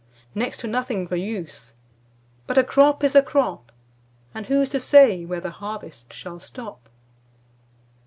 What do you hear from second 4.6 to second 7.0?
to say where The harvest shall stop?